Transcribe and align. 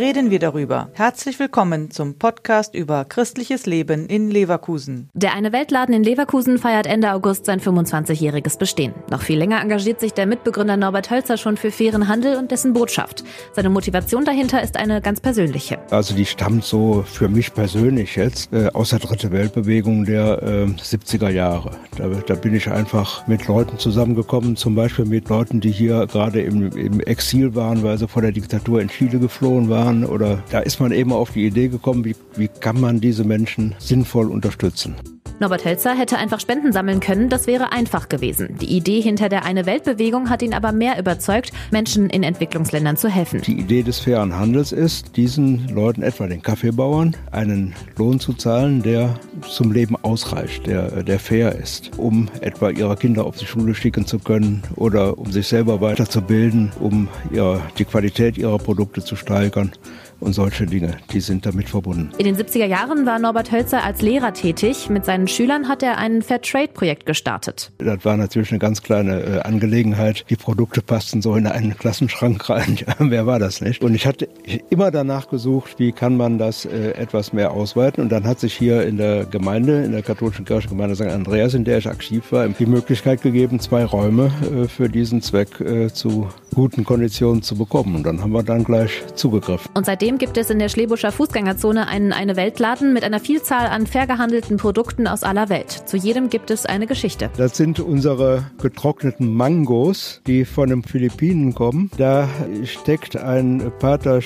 reden 0.00 0.30
wir 0.30 0.38
darüber. 0.38 0.88
Herzlich 0.94 1.38
willkommen 1.38 1.90
zum 1.90 2.14
Podcast 2.18 2.74
über 2.74 3.04
christliches 3.04 3.66
Leben 3.66 4.06
in 4.06 4.30
Leverkusen. 4.30 5.10
Der 5.12 5.34
Eine 5.34 5.52
Weltladen 5.52 5.94
in 5.94 6.02
Leverkusen 6.02 6.56
feiert 6.56 6.86
Ende 6.86 7.12
August 7.12 7.44
sein 7.44 7.60
25-jähriges 7.60 8.58
Bestehen. 8.58 8.94
Noch 9.10 9.20
viel 9.20 9.38
länger 9.38 9.60
engagiert 9.60 10.00
sich 10.00 10.14
der 10.14 10.24
Mitbegründer 10.24 10.78
Norbert 10.78 11.10
Hölzer 11.10 11.36
schon 11.36 11.58
für 11.58 11.70
fairen 11.70 12.08
Handel 12.08 12.38
und 12.38 12.50
dessen 12.50 12.72
Botschaft. 12.72 13.24
Seine 13.52 13.68
Motivation 13.68 14.24
dahinter 14.24 14.62
ist 14.62 14.78
eine 14.78 15.02
ganz 15.02 15.20
persönliche. 15.20 15.78
Also 15.90 16.14
die 16.14 16.24
stammt 16.24 16.64
so 16.64 17.04
für 17.06 17.28
mich 17.28 17.52
persönlich 17.52 18.16
jetzt 18.16 18.54
äh, 18.54 18.68
aus 18.72 18.90
der 18.90 19.00
Dritte 19.00 19.30
Weltbewegung 19.32 20.06
der 20.06 20.42
äh, 20.42 20.64
70er 20.64 21.28
Jahre. 21.28 21.72
Da, 21.98 22.08
da 22.08 22.34
bin 22.36 22.54
ich 22.54 22.70
einfach 22.70 23.26
mit 23.26 23.46
Leuten 23.48 23.78
zusammengekommen, 23.78 24.56
zum 24.56 24.74
Beispiel 24.74 25.04
mit 25.04 25.28
Leuten, 25.28 25.60
die 25.60 25.72
hier 25.72 26.06
gerade 26.06 26.40
im, 26.40 26.72
im 26.72 27.00
Exil 27.00 27.54
waren, 27.54 27.82
weil 27.82 27.98
sie 27.98 28.08
vor 28.08 28.22
der 28.22 28.32
Diktatur 28.32 28.80
in 28.80 28.88
Chile 28.88 29.18
geflohen 29.18 29.68
waren. 29.68 29.89
Oder 30.04 30.42
da 30.50 30.60
ist 30.60 30.80
man 30.80 30.92
eben 30.92 31.12
auf 31.12 31.32
die 31.32 31.46
Idee 31.46 31.68
gekommen, 31.68 32.04
wie, 32.04 32.16
wie 32.36 32.48
kann 32.48 32.80
man 32.80 33.00
diese 33.00 33.24
Menschen 33.24 33.74
sinnvoll 33.78 34.30
unterstützen. 34.30 34.94
Norbert 35.40 35.64
Hölzer 35.64 35.96
hätte 35.96 36.18
einfach 36.18 36.38
Spenden 36.38 36.70
sammeln 36.70 37.00
können, 37.00 37.30
das 37.30 37.46
wäre 37.46 37.72
einfach 37.72 38.10
gewesen. 38.10 38.58
Die 38.60 38.76
Idee 38.76 39.00
hinter 39.00 39.30
der 39.30 39.46
Eine 39.46 39.64
Weltbewegung 39.64 40.28
hat 40.28 40.42
ihn 40.42 40.52
aber 40.52 40.70
mehr 40.70 40.98
überzeugt, 40.98 41.50
Menschen 41.70 42.10
in 42.10 42.22
Entwicklungsländern 42.22 42.98
zu 42.98 43.08
helfen. 43.08 43.40
Die 43.40 43.58
Idee 43.58 43.82
des 43.82 44.00
fairen 44.00 44.36
Handels 44.36 44.70
ist, 44.70 45.16
diesen 45.16 45.66
Leuten, 45.68 46.02
etwa 46.02 46.26
den 46.26 46.42
Kaffeebauern, 46.42 47.16
einen 47.30 47.74
Lohn 47.96 48.20
zu 48.20 48.34
zahlen, 48.34 48.82
der 48.82 49.18
zum 49.48 49.72
Leben 49.72 49.96
ausreicht, 49.96 50.66
der, 50.66 51.02
der 51.04 51.18
fair 51.18 51.54
ist, 51.54 51.92
um 51.96 52.28
etwa 52.42 52.68
ihre 52.68 52.96
Kinder 52.96 53.24
auf 53.24 53.38
die 53.38 53.46
Schule 53.46 53.74
schicken 53.74 54.04
zu 54.04 54.18
können 54.18 54.62
oder 54.76 55.16
um 55.16 55.32
sich 55.32 55.48
selber 55.48 55.80
weiterzubilden, 55.80 56.70
um 56.80 57.08
ihre, 57.32 57.62
die 57.78 57.86
Qualität 57.86 58.36
ihrer 58.36 58.58
Produkte 58.58 59.02
zu 59.02 59.16
steigern 59.16 59.72
und 60.20 60.34
solche 60.34 60.66
Dinge, 60.66 60.96
die 61.12 61.20
sind 61.20 61.46
damit 61.46 61.68
verbunden. 61.68 62.10
In 62.18 62.26
den 62.26 62.36
70er 62.36 62.66
Jahren 62.66 63.06
war 63.06 63.18
Norbert 63.18 63.50
Hölzer 63.50 63.82
als 63.82 64.02
Lehrer 64.02 64.34
tätig. 64.34 64.90
Mit 64.90 65.04
seinen 65.04 65.26
Schülern 65.30 65.68
hat 65.68 65.82
er 65.82 65.98
ein 65.98 66.22
Fairtrade-Projekt 66.22 67.06
gestartet. 67.06 67.70
Das 67.78 68.04
war 68.04 68.16
natürlich 68.16 68.50
eine 68.50 68.58
ganz 68.58 68.82
kleine 68.82 69.20
äh, 69.20 69.40
Angelegenheit. 69.40 70.24
Die 70.28 70.36
Produkte 70.36 70.82
passten 70.82 71.22
so 71.22 71.36
in 71.36 71.46
einen 71.46 71.76
Klassenschrank 71.76 72.50
rein. 72.50 72.78
Wer 72.98 73.26
war 73.26 73.38
das 73.38 73.60
nicht? 73.60 73.82
Und 73.82 73.94
ich 73.94 74.06
hatte 74.06 74.28
immer 74.70 74.90
danach 74.90 75.28
gesucht, 75.28 75.78
wie 75.78 75.92
kann 75.92 76.16
man 76.16 76.38
das 76.38 76.64
äh, 76.64 76.90
etwas 76.92 77.32
mehr 77.32 77.52
ausweiten. 77.52 78.02
Und 78.02 78.10
dann 78.10 78.24
hat 78.24 78.40
sich 78.40 78.54
hier 78.54 78.82
in 78.82 78.96
der 78.96 79.24
Gemeinde, 79.24 79.84
in 79.84 79.92
der 79.92 80.02
katholischen 80.02 80.44
Kirchengemeinde 80.44 80.96
St. 80.96 81.02
Andreas, 81.02 81.54
in 81.54 81.64
der 81.64 81.78
ich 81.78 81.88
aktiv 81.88 82.32
war, 82.32 82.48
die 82.48 82.66
Möglichkeit 82.66 83.22
gegeben, 83.22 83.60
zwei 83.60 83.84
Räume 83.84 84.32
äh, 84.42 84.66
für 84.66 84.88
diesen 84.88 85.22
Zweck 85.22 85.60
äh, 85.60 85.92
zu 85.92 86.28
guten 86.54 86.84
Konditionen 86.84 87.42
zu 87.42 87.56
bekommen. 87.56 87.94
Und 87.94 88.04
dann 88.04 88.20
haben 88.20 88.32
wir 88.32 88.42
dann 88.42 88.64
gleich 88.64 89.02
zugegriffen. 89.14 89.70
Und 89.74 89.86
seitdem 89.86 90.18
gibt 90.18 90.36
es 90.36 90.50
in 90.50 90.58
der 90.58 90.68
Schlebuscher 90.68 91.12
Fußgängerzone 91.12 91.86
einen 91.86 92.12
eine 92.12 92.36
Weltladen 92.36 92.92
mit 92.92 93.04
einer 93.04 93.20
Vielzahl 93.20 93.66
an 93.68 93.86
fair 93.86 94.06
gehandelten 94.06 94.56
Produkten 94.56 95.06
aus 95.06 95.19
aller 95.22 95.48
Welt. 95.48 95.70
Zu 95.86 95.96
jedem 95.96 96.30
gibt 96.30 96.50
es 96.50 96.66
eine 96.66 96.86
Geschichte. 96.86 97.30
Das 97.36 97.56
sind 97.56 97.80
unsere 97.80 98.44
getrockneten 98.60 99.32
Mangos, 99.34 100.20
die 100.26 100.44
von 100.44 100.68
den 100.68 100.82
Philippinen 100.82 101.54
kommen. 101.54 101.90
Da 101.96 102.28
steckt 102.64 103.16
ein 103.16 103.72
Pater 103.78 104.20